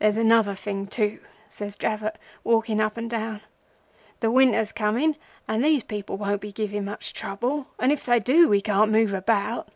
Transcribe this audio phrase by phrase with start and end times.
[0.00, 3.40] "'There's another thing too,' says Dravot, walking up and down.
[4.18, 5.14] 'The winter's coming
[5.46, 9.14] and these people won't be giving much trouble, and if they do we can't move
[9.14, 9.68] about.